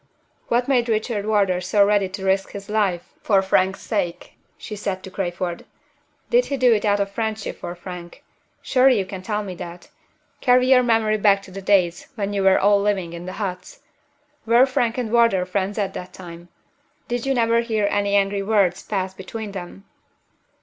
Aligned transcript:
"What 0.47 0.67
made 0.67 0.89
Richard 0.89 1.27
Wardour 1.27 1.61
so 1.61 1.85
ready 1.85 2.09
to 2.09 2.25
risk 2.25 2.53
his 2.53 2.69
life 2.69 3.13
for 3.21 3.39
Frank's 3.43 3.81
sake?" 3.81 4.33
she 4.57 4.75
said 4.75 5.03
to 5.03 5.11
Crayford. 5.11 5.63
"Did 6.31 6.47
he 6.47 6.57
do 6.57 6.73
it 6.73 6.83
out 6.85 6.99
of 6.99 7.11
friendship 7.11 7.59
for 7.59 7.75
Frank? 7.75 8.23
Surely 8.63 8.97
you 8.97 9.05
can 9.05 9.21
tell 9.21 9.43
me 9.43 9.53
that? 9.57 9.89
Carry 10.39 10.71
your 10.71 10.81
memory 10.81 11.19
back 11.19 11.43
to 11.43 11.51
the 11.51 11.61
days 11.61 12.07
when 12.15 12.33
you 12.33 12.41
were 12.41 12.57
all 12.57 12.81
living 12.81 13.13
in 13.13 13.27
the 13.27 13.33
huts. 13.37 13.81
Were 14.47 14.65
Frank 14.65 14.97
and 14.97 15.11
Wardour 15.11 15.45
friends 15.45 15.77
at 15.77 15.93
that 15.93 16.13
time? 16.13 16.47
Did 17.07 17.27
you 17.27 17.35
never 17.35 17.61
hear 17.61 17.87
any 17.91 18.15
angry 18.15 18.41
words 18.41 18.81
pass 18.81 19.13
between 19.13 19.51
them?" 19.51 19.85